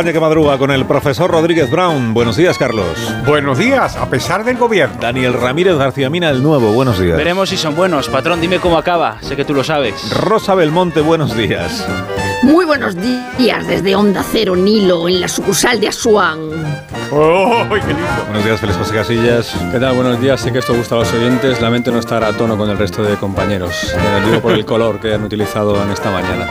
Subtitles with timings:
[0.00, 2.14] Que madruga con el profesor Rodríguez Brown.
[2.14, 2.86] Buenos días, Carlos.
[3.26, 4.96] Buenos días, a pesar del gobierno.
[4.98, 6.72] Daniel Ramírez García Mina, el nuevo.
[6.72, 7.18] Buenos días.
[7.18, 8.08] Veremos si son buenos.
[8.08, 9.18] Patrón, dime cómo acaba.
[9.20, 10.10] Sé que tú lo sabes.
[10.18, 11.86] Rosa Belmonte, buenos días.
[12.42, 12.96] Muy buenos
[13.36, 16.38] días desde Onda Cero Nilo, en la sucursal de Asuán.
[17.12, 18.02] ¡Oh, qué lindo!
[18.26, 19.54] Buenos días, Félix José Casillas.
[19.70, 19.94] ¿Qué tal?
[19.94, 20.40] Buenos días.
[20.40, 21.60] Sé que esto gusta a los oyentes.
[21.60, 23.94] Lamento no estar a tono con el resto de compañeros.
[23.96, 26.48] Me lo digo por el color que han utilizado en esta mañana.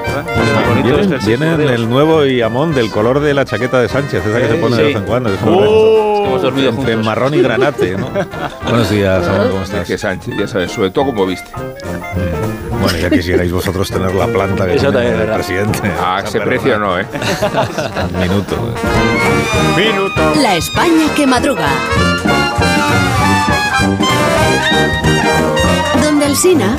[0.84, 4.48] Vienen, vienen el nuevo y amón del color de la chaqueta de Sánchez, esa que
[4.48, 5.30] se pone de vez en cuando.
[5.30, 6.26] que es como ¡Oh!
[6.28, 7.06] hemos dormido entre juntos.
[7.06, 8.10] marrón y granate, ¿no?
[8.64, 9.88] Buenos días, Amón, ¿cómo estás?
[9.88, 11.50] Que Sánchez, ya sabes, sobre todo como viste.
[12.82, 15.36] Bueno, ya quisierais vosotros tener la planta que Eso tiene también es el verdad.
[15.36, 15.92] presidente.
[16.02, 17.06] A Esa ese precio no, ¿eh?
[18.20, 18.74] Minuto.
[19.76, 20.34] Minuto.
[20.42, 21.68] La España que madruga.
[26.04, 26.78] Donde el Sina.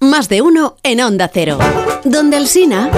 [0.00, 1.58] Más de uno en Onda Cero.
[2.04, 2.88] Donde el Sina.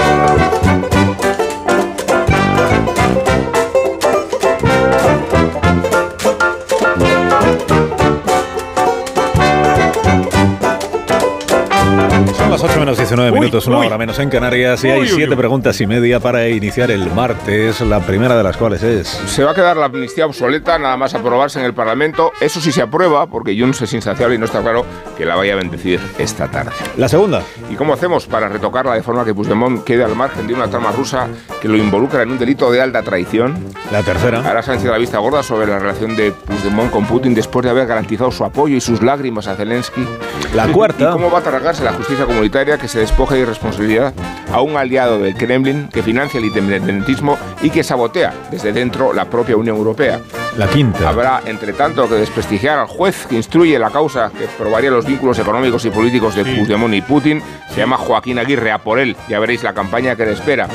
[13.10, 13.86] 19 minutos, uy, una uy.
[13.88, 14.84] hora menos en Canarias.
[14.84, 18.56] Y uy, hay siete preguntas y media para iniciar el martes, la primera de las
[18.56, 19.08] cuales es...
[19.08, 22.30] Se va a quedar la amnistía obsoleta, nada más aprobarse en el Parlamento.
[22.40, 24.86] Eso sí se aprueba, porque Junts es insaciable y no está claro
[25.18, 26.70] que la vaya a bendecir esta tarde.
[26.96, 27.42] La segunda.
[27.68, 30.92] ¿Y cómo hacemos para retocarla de forma que Puigdemont quede al margen de una trama
[30.92, 31.26] rusa
[31.60, 33.58] que lo involucra en un delito de alta traición?
[33.90, 34.38] La tercera.
[34.46, 37.88] Ahora Sánchez la vista gorda sobre la relación de Puigdemont con Putin después de haber
[37.88, 40.06] garantizado su apoyo y sus lágrimas a Zelensky.
[40.54, 41.04] La cuarta.
[41.10, 44.12] ¿Y cómo va a cargarse la justicia comunitaria que se despoja de irresponsabilidad
[44.52, 49.24] a un aliado del Kremlin que financia el independentismo y que sabotea desde dentro la
[49.24, 50.20] propia Unión Europea?
[50.60, 51.08] La quinta.
[51.08, 55.38] Habrá, entre tanto, que desprestigiar al juez que instruye la causa que probaría los vínculos
[55.38, 57.42] económicos y políticos de Puigdemont y Putin.
[57.70, 59.16] Se llama Joaquín Aguirre, a por él.
[59.26, 60.68] Ya veréis la campaña que le espera.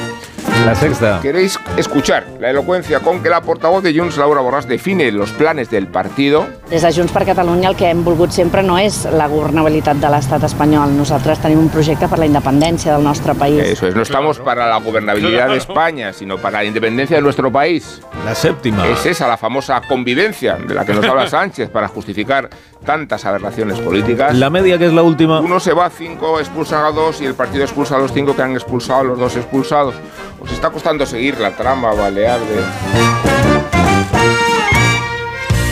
[0.65, 1.19] La sexta.
[1.21, 5.69] ¿Queréis escuchar la elocuencia con que la portavoz de Junts, Laura Borràs, define los planes
[5.69, 6.47] del partido?
[6.71, 10.09] Des de Junts per Catalunya el que hem volgut sempre no és la governabilitat de
[10.09, 10.95] l'estat espanyol.
[10.97, 13.61] Nosaltres tenim un projecte per la independència del nostre país.
[13.61, 17.51] Eso es, no estamos para la gobernabilidad de España, sino para la independencia de nuestro
[17.51, 18.01] país.
[18.25, 18.87] La séptima.
[18.87, 22.49] Es esa la famosa convivencia de la que nos habla Sánchez para justificar
[22.85, 24.35] tantas aberraciones políticas.
[24.35, 25.39] La media, que es la última.
[25.39, 28.35] Uno se va a cinco, expulsan a dos y el partido expulsa a los cinco
[28.35, 29.95] que han expulsado a los dos expulsados.
[30.39, 33.64] Os está costando seguir la trama balear de...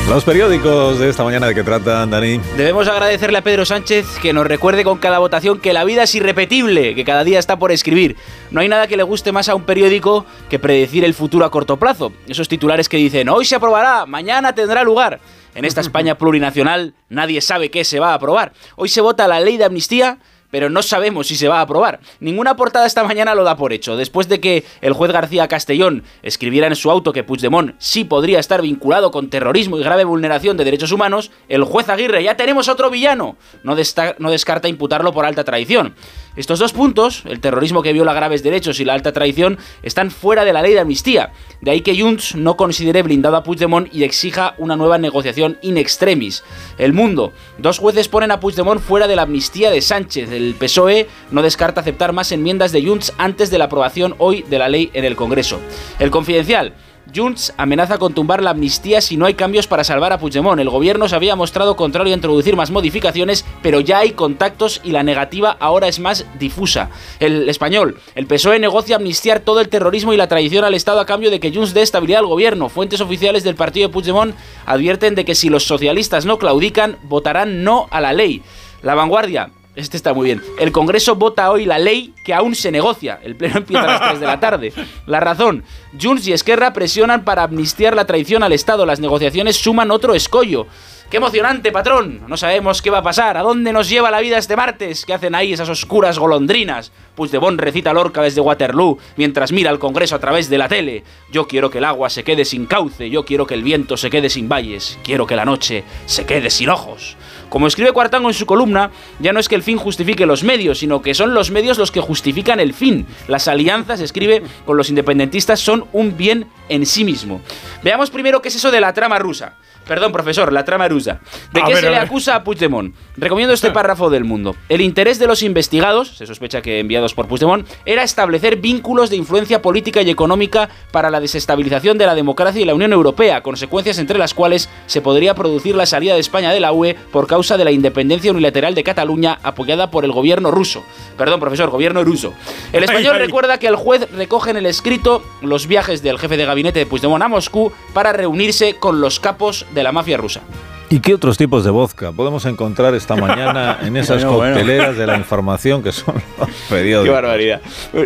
[0.09, 2.39] Los periódicos de esta mañana de qué tratan, Dani.
[2.57, 6.13] Debemos agradecerle a Pedro Sánchez que nos recuerde con cada votación que la vida es
[6.13, 8.17] irrepetible, que cada día está por escribir.
[8.51, 11.51] No hay nada que le guste más a un periódico que predecir el futuro a
[11.51, 12.11] corto plazo.
[12.27, 15.21] Esos titulares que dicen hoy se aprobará, mañana tendrá lugar.
[15.55, 18.51] En esta España plurinacional nadie sabe qué se va a aprobar.
[18.75, 20.19] Hoy se vota la ley de amnistía
[20.53, 21.99] pero no sabemos si se va a aprobar.
[22.19, 23.97] Ninguna portada esta mañana lo da por hecho.
[23.97, 28.37] Después de que el juez García Castellón escribiera en su auto que Puigdemont sí podría
[28.37, 32.67] estar vinculado con terrorismo y grave vulneración de derechos humanos, el juez Aguirre, ya tenemos
[32.67, 33.75] otro villano, no,
[34.19, 35.95] no descarta imputarlo por alta traición.
[36.35, 40.45] Estos dos puntos, el terrorismo que viola graves derechos y la alta traición, están fuera
[40.45, 41.31] de la ley de amnistía.
[41.61, 45.77] De ahí que Junts no considere blindado a Puigdemont y exija una nueva negociación in
[45.77, 46.43] extremis.
[46.79, 47.33] El mundo.
[47.59, 50.31] Dos jueces ponen a Puigdemont fuera de la amnistía de Sánchez.
[50.31, 54.43] El PSOE E no descarta aceptar más enmiendas de Junts antes de la aprobación hoy
[54.43, 55.59] de la ley en el Congreso.
[55.99, 56.73] El Confidencial.
[57.13, 60.59] Junts amenaza con tumbar la amnistía si no hay cambios para salvar a Puigdemont.
[60.59, 64.91] El gobierno se había mostrado contrario a introducir más modificaciones, pero ya hay contactos y
[64.91, 66.89] la negativa ahora es más difusa.
[67.19, 71.05] El español, el PSOE negocia amnistiar todo el terrorismo y la traición al Estado a
[71.05, 72.69] cambio de que Junts dé estabilidad al gobierno.
[72.69, 74.35] Fuentes oficiales del partido de Puigdemont
[74.65, 78.41] advierten de que si los socialistas no claudican, votarán no a la ley.
[78.81, 80.41] La vanguardia, este está muy bien.
[80.59, 83.19] El Congreso vota hoy la ley que aún se negocia.
[83.23, 84.73] El pleno empieza a las 3 de la tarde.
[85.07, 85.63] La razón.
[85.99, 88.85] Junts y Esquerra presionan para amnistiar la traición al Estado.
[88.85, 90.67] Las negociaciones suman otro escollo.
[91.13, 92.21] ¡Qué emocionante, patrón!
[92.27, 95.13] No sabemos qué va a pasar, a dónde nos lleva la vida este martes, qué
[95.13, 96.91] hacen ahí esas oscuras golondrinas.
[97.13, 101.03] Puigdemont recita Lorca desde Waterloo mientras mira al Congreso a través de la tele.
[101.31, 104.09] Yo quiero que el agua se quede sin cauce, yo quiero que el viento se
[104.09, 107.15] quede sin valles, quiero que la noche se quede sin ojos.
[107.53, 108.89] Como escribe Cuartango en su columna,
[109.19, 111.91] ya no es que el fin justifique los medios, sino que son los medios los
[111.91, 113.05] que justifican el fin.
[113.27, 117.41] Las alianzas, escribe, con los independentistas son un bien en sí mismo.
[117.83, 119.53] Veamos primero qué es eso de la trama rusa.
[119.87, 121.19] Perdón, profesor, la trama rusa.
[121.51, 122.05] ¿De A qué ver, se le ver.
[122.05, 122.95] acusa a Puigdemont?
[123.17, 124.55] Recomiendo este párrafo del mundo.
[124.69, 129.17] El interés de los investigados, se sospecha que enviados por Puigdemont, era establecer vínculos de
[129.17, 133.97] influencia política y económica para la desestabilización de la democracia y la Unión Europea, consecuencias
[133.99, 137.57] entre las cuales se podría producir la salida de España de la UE por causa
[137.57, 140.83] de la independencia unilateral de Cataluña apoyada por el gobierno ruso.
[141.17, 142.33] Perdón, profesor, gobierno ruso.
[142.71, 143.25] El español Ay, ay.
[143.27, 146.85] recuerda que el juez recoge en el escrito los viajes del jefe de gabinete de
[146.85, 150.41] Puigdemont a Moscú para reunirse con los capos de la mafia rusa.
[150.89, 154.55] ¿Y qué otros tipos de vodka podemos encontrar esta mañana en esas Bueno, bueno.
[154.55, 157.05] cocteleras de la información que son los periódicos?
[157.05, 157.61] Qué barbaridad.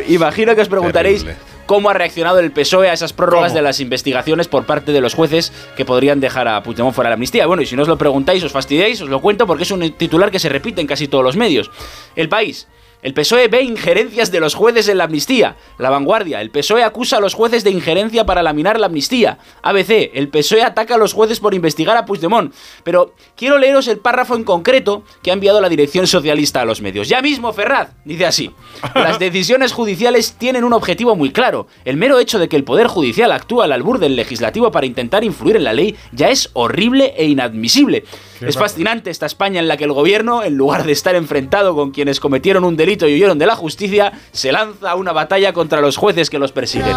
[0.08, 1.42] Imagino que os preguntaréis Terrible.
[1.66, 3.58] cómo ha reaccionado el PSOE a esas prórrogas ¿Cómo?
[3.58, 7.12] de las investigaciones por parte de los jueces que podrían dejar a Puigdemont fuera de
[7.12, 7.46] la amnistía.
[7.48, 9.92] Bueno, y si no os lo preguntáis, os fastidiáis, os lo cuento porque es un
[9.94, 11.70] titular que se repite en casi todos los medios.
[12.16, 12.68] El país.
[13.08, 15.56] El PSOE ve injerencias de los jueces en la amnistía.
[15.78, 16.42] La vanguardia.
[16.42, 19.38] El PSOE acusa a los jueces de injerencia para laminar la amnistía.
[19.62, 20.12] ABC.
[20.14, 22.54] El PSOE ataca a los jueces por investigar a Puigdemont.
[22.84, 26.82] Pero quiero leeros el párrafo en concreto que ha enviado la dirección socialista a los
[26.82, 27.08] medios.
[27.08, 27.92] Ya mismo, Ferraz.
[28.04, 28.52] Dice así.
[28.94, 31.68] Las decisiones judiciales tienen un objetivo muy claro.
[31.86, 35.24] El mero hecho de que el Poder Judicial actúa al albur del legislativo para intentar
[35.24, 38.04] influir en la ley ya es horrible e inadmisible.
[38.42, 41.92] Es fascinante esta España en la que el gobierno, en lugar de estar enfrentado con
[41.92, 45.82] quienes cometieron un delito y huyeron de la justicia, se lanza a una batalla contra
[45.82, 46.96] los jueces que los persiguen.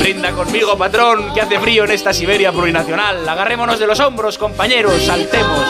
[0.00, 3.28] Brinda conmigo, patrón, que hace frío en esta Siberia plurinacional.
[3.28, 5.60] Agarrémonos de los hombros, compañeros, saltemos.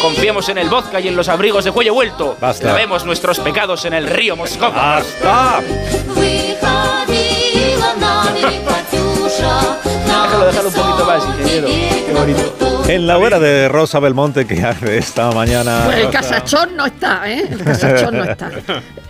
[0.00, 2.36] Confiemos en el vodka y en los abrigos de cuello vuelto.
[2.40, 2.66] Basta.
[2.66, 4.70] Lavemos nuestros pecados en el río Moscova.
[4.70, 5.60] ¡Basta!
[10.30, 11.68] Déjalo, déjalo un poquito más, ingeniero.
[11.68, 12.59] Qué bonito.
[12.90, 15.82] En la hora de Rosa Belmonte que hace esta mañana.
[15.84, 17.44] Pues el casachón no está, ¿eh?
[17.48, 18.50] El casachón no está.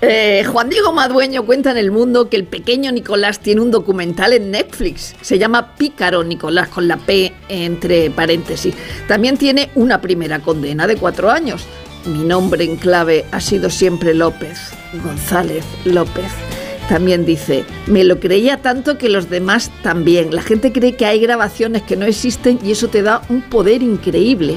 [0.03, 4.35] Eh, Juan Diego Madueño cuenta en El Mundo que el pequeño Nicolás tiene un documental
[4.35, 5.15] en Netflix.
[5.23, 8.75] Se llama Pícaro Nicolás, con la P entre paréntesis.
[9.09, 11.65] También tiene una primera condena de cuatro años.
[12.05, 14.59] Mi nombre en clave ha sido siempre López,
[15.03, 16.60] González López.
[16.91, 20.35] También dice, me lo creía tanto que los demás también.
[20.35, 23.81] La gente cree que hay grabaciones que no existen y eso te da un poder
[23.81, 24.57] increíble.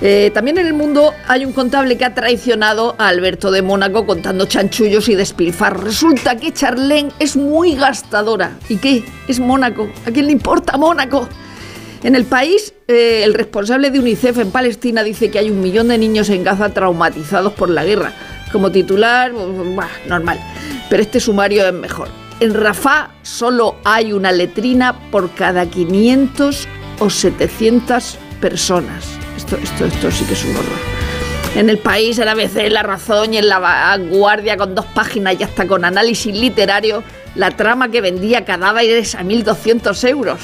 [0.00, 4.04] Eh, también en el mundo hay un contable que ha traicionado a Alberto de Mónaco
[4.04, 5.84] contando chanchullos y despilfarros.
[5.84, 8.58] Resulta que Charlene es muy gastadora.
[8.68, 9.04] ¿Y qué?
[9.28, 9.88] Es Mónaco.
[10.06, 11.28] ¿A quién le importa Mónaco?
[12.02, 15.86] En el país, eh, el responsable de UNICEF en Palestina dice que hay un millón
[15.86, 18.12] de niños en Gaza traumatizados por la guerra.
[18.50, 19.32] Como titular,
[20.08, 20.40] normal.
[20.88, 22.08] Pero este sumario es mejor.
[22.40, 29.04] En Rafah solo hay una letrina por cada 500 o 700 personas.
[29.36, 30.94] Esto, esto, esto sí que es un horror.
[31.54, 35.44] En el país, el ABC, La Razón y en La Vanguardia, con dos páginas y
[35.44, 37.04] hasta con análisis literario,
[37.36, 40.40] la trama que vendía cadáveres a 1.200 euros.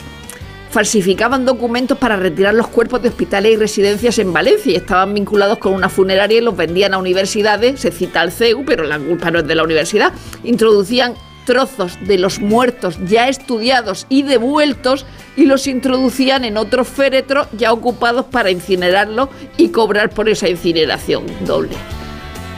[0.70, 5.58] Falsificaban documentos para retirar los cuerpos de hospitales y residencias en Valencia y estaban vinculados
[5.58, 9.32] con una funeraria y los vendían a universidades, se cita al CEU, pero la culpa
[9.32, 10.12] no es de la universidad.
[10.44, 11.14] Introducían
[11.44, 17.72] trozos de los muertos ya estudiados y devueltos y los introducían en otros féretros ya
[17.72, 21.72] ocupados para incinerarlos y cobrar por esa incineración doble.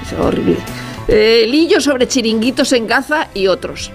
[0.02, 0.56] Es horrible.
[1.08, 3.90] Eh, Lillo sobre chiringuitos en Gaza y otros.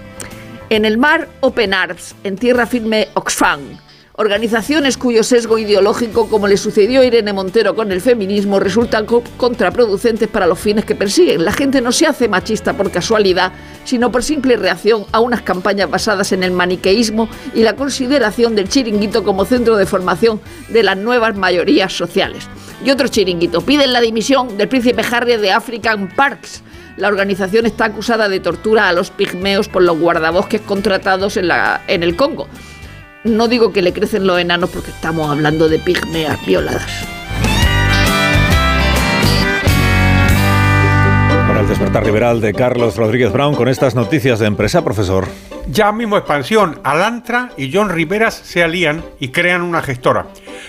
[0.70, 3.60] En el mar, Open Arms, en tierra firme, Oxfam.
[4.20, 9.22] Organizaciones cuyo sesgo ideológico, como le sucedió a Irene Montero con el feminismo, resultan co-
[9.36, 11.44] contraproducentes para los fines que persiguen.
[11.44, 13.52] La gente no se hace machista por casualidad,
[13.84, 18.68] sino por simple reacción a unas campañas basadas en el maniqueísmo y la consideración del
[18.68, 22.48] chiringuito como centro de formación de las nuevas mayorías sociales.
[22.84, 26.64] Y otro chiringuito, piden la dimisión del príncipe Harry de African Parks.
[26.96, 32.16] La organización está acusada de tortura a los pigmeos por los guardabosques contratados en el
[32.16, 32.48] Congo.
[33.24, 36.86] No digo que le crecen los enanos porque estamos hablando de pigmeas violadas.
[41.48, 45.26] Para el despertar liberal de Carlos Rodríguez Brown con estas noticias de empresa, profesor.
[45.70, 50.28] Ya mismo expansión, Alantra y John Riveras se alían y crean una gestora.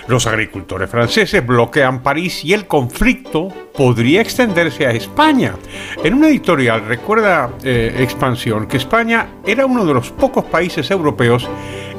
[0.09, 5.53] Los agricultores franceses bloquean París y el conflicto podría extenderse a España.
[6.03, 11.47] En un editorial recuerda eh, Expansión que España era uno de los pocos países europeos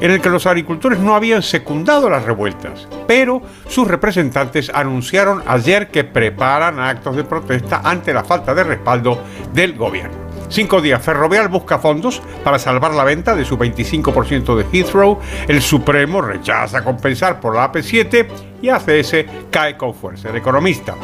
[0.00, 5.86] en el que los agricultores no habían secundado las revueltas, pero sus representantes anunciaron ayer
[5.92, 9.22] que preparan actos de protesta ante la falta de respaldo
[9.54, 10.29] del gobierno.
[10.50, 15.62] Cinco días, Ferrovial busca fondos para salvar la venta de su 25% de Heathrow, el
[15.62, 18.26] Supremo rechaza compensar por la AP7
[18.60, 20.28] y ACS cae con fuerza.
[20.28, 20.96] El economista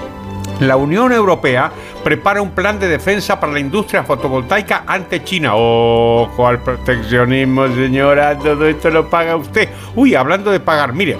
[0.60, 1.70] la Unión Europea
[2.02, 5.54] prepara un plan de defensa para la industria fotovoltaica ante China.
[5.54, 9.68] Ojo al proteccionismo, señora, todo esto lo paga usted.
[9.94, 11.18] Uy, hablando de pagar, mire,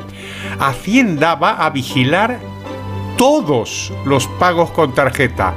[0.59, 2.39] Hacienda va a vigilar
[3.19, 5.55] todos los pagos con tarjeta.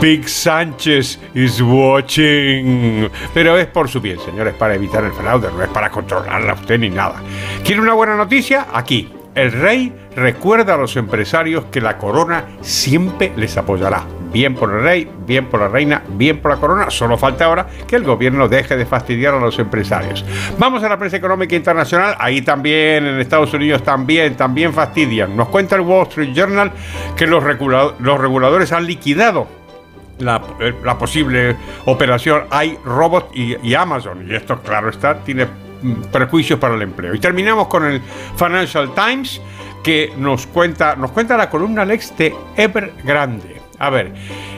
[0.00, 3.10] Big Sánchez is watching.
[3.34, 6.54] Pero es por su bien, señores, para evitar el fraude, no es para controlarla a
[6.54, 7.22] usted ni nada.
[7.64, 8.66] ¿Quiere una buena noticia?
[8.72, 9.12] Aquí.
[9.32, 14.04] El rey recuerda a los empresarios que la corona siempre les apoyará.
[14.32, 16.90] Bien por el rey, bien por la reina, bien por la corona.
[16.90, 20.24] Solo falta ahora que el gobierno deje de fastidiar a los empresarios.
[20.58, 22.16] Vamos a la prensa económica internacional.
[22.18, 25.36] Ahí también, en Estados Unidos también, también fastidian.
[25.36, 26.72] Nos cuenta el Wall Street Journal
[27.16, 29.48] que los, reguladores han liquidado
[30.20, 34.26] la, eh, posible operación iRobot y, y Amazon.
[34.28, 35.46] Y esto, claro está, tiene
[36.12, 37.14] prejuicios para el empleo.
[37.14, 38.00] Y terminamos con el
[38.36, 39.40] Financial Times
[39.82, 43.60] que nos cuenta, nos cuenta la columna Lex de Evergrande.
[43.78, 44.12] A ver,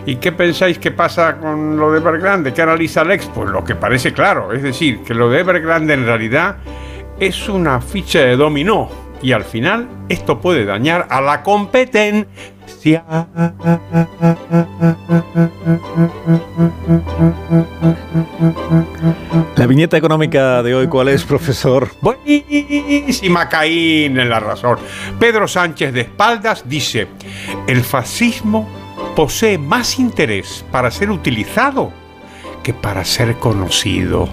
[0.04, 2.52] ¿y qué pensáis que pasa con lo de Evergrande?
[2.52, 3.26] ¿Qué analiza Lex?
[3.26, 6.56] Pues lo que parece claro, es decir, que lo de Evergrande en realidad
[7.20, 8.90] es una ficha de dominó
[9.22, 12.26] y al final esto puede dañar a la competencia.
[19.56, 21.90] La viñeta económica de hoy, ¿cuál es, profesor?
[22.00, 24.78] Buenísima, Caín en la razón.
[25.18, 27.06] Pedro Sánchez de espaldas dice,
[27.66, 28.68] el fascismo
[29.14, 31.92] posee más interés para ser utilizado
[32.62, 34.28] que para ser conocido.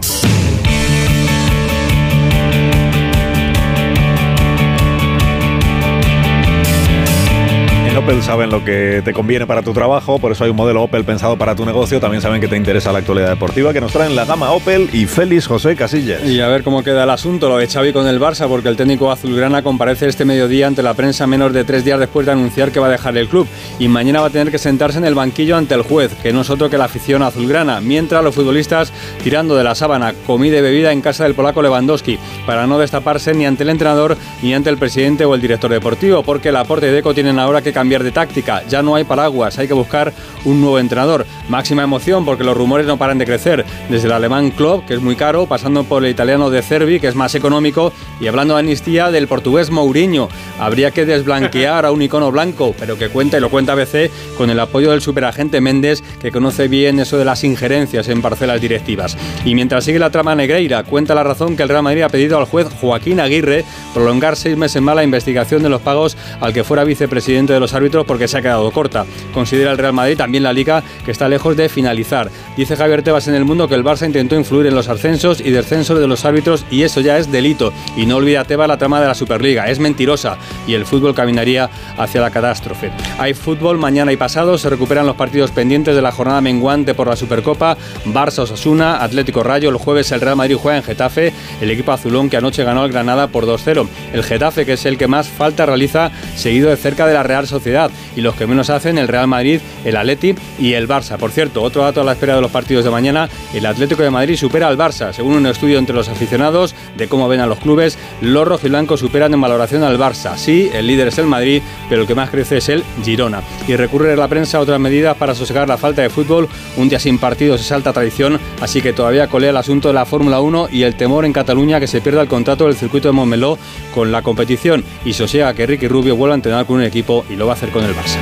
[8.10, 11.04] Opel saben lo que te conviene para tu trabajo, por eso hay un modelo Opel
[11.04, 12.00] pensado para tu negocio.
[12.00, 15.06] También saben que te interesa la actualidad deportiva, que nos traen la gama Opel y
[15.06, 16.24] Félix José Casillas.
[16.24, 18.78] Y a ver cómo queda el asunto, lo de Xavi con el Barça, porque el
[18.78, 22.72] técnico azulgrana comparece este mediodía ante la prensa menos de tres días después de anunciar
[22.72, 23.48] que va a dejar el club.
[23.78, 26.42] Y mañana va a tener que sentarse en el banquillo ante el juez, que no
[26.42, 28.92] es otro que la afición azulgrana, mientras los futbolistas
[29.24, 33.36] tirando de la sábana, comida y bebida en casa del polaco Lewandowski, para no destaparse
[33.36, 36.88] ni ante el entrenador ni ante el presidente o el director deportivo, porque la Aporte
[36.88, 38.64] y Deco tienen ahora que cambiar de táctica.
[38.68, 40.14] Ya no hay paraguas, hay que buscar
[40.46, 41.26] un nuevo entrenador.
[41.48, 43.66] Máxima emoción porque los rumores no paran de crecer.
[43.90, 47.08] Desde el alemán Klopp, que es muy caro, pasando por el italiano de Cervi, que
[47.08, 50.30] es más económico, y hablando de amnistía del portugués Mourinho.
[50.60, 54.50] Habría que desblanquear a un icono blanco, pero que cuenta y lo cuenta ABC con
[54.50, 59.18] el apoyo del superagente Méndez, que conoce bien eso de las injerencias en parcelas directivas.
[59.46, 62.38] Y mientras sigue la trama Negreira, cuenta la razón que el Real Madrid ha pedido
[62.38, 66.64] al juez Joaquín Aguirre prolongar seis meses más la investigación de los pagos al que
[66.64, 69.06] fuera vicepresidente de los árbitros porque se ha quedado corta.
[69.34, 72.30] Considera el Real Madrid también la liga que está lejos de finalizar.
[72.56, 75.52] Dice Javier Tebas en el mundo que el Barça intentó influir en los ascensos y
[75.52, 77.74] descensos de los árbitros y eso ya es delito.
[77.98, 81.70] Y no olvida Tebas la trama de la Superliga, es mentirosa y el fútbol caminaría
[81.98, 82.92] hacia la catástrofe.
[83.18, 87.08] Hay fútbol mañana y pasado, se recuperan los partidos pendientes de la jornada menguante por
[87.08, 91.72] la Supercopa, Barça Osasuna, Atlético Rayo, el jueves el Real Madrid juega en Getafe, el
[91.72, 93.88] equipo azulón que anoche ganó al Granada por 2-0.
[94.14, 97.48] El Getafe, que es el que más falta realiza, seguido de cerca de la Real
[97.48, 97.79] Sociedad
[98.16, 101.18] y los que menos hacen el Real Madrid, el Atleti y el Barça.
[101.18, 104.10] Por cierto, otro dato a la espera de los partidos de mañana, el Atlético de
[104.10, 105.14] Madrid supera al Barça.
[105.14, 109.34] Según un estudio entre los aficionados de cómo ven a los clubes, los rojiblancos superan
[109.34, 110.38] en valoración al Barça.
[110.38, 113.42] Sí, el líder es el Madrid, pero el que más crece es el Girona.
[113.68, 116.48] Y recurre la prensa a otras medidas para sosegar la falta de fútbol.
[116.78, 120.06] Un día sin partidos es alta tradición, así que todavía colea el asunto de la
[120.06, 123.14] Fórmula 1 y el temor en Cataluña que se pierda el contrato del circuito de
[123.14, 123.58] Montmeló
[123.94, 127.36] con la competición y sosega que Ricky Rubio vuelva a entrenar con un equipo y
[127.36, 128.20] lo va a con el Barça.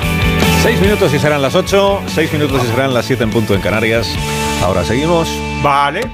[0.64, 3.62] Seis minutos y serán las ocho, seis minutos y serán las siete en punto en
[3.62, 4.10] Canarias.
[4.64, 5.30] Ahora seguimos.
[5.62, 6.10] Vale.